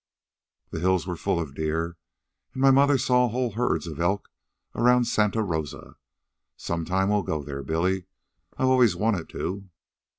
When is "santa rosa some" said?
5.05-6.85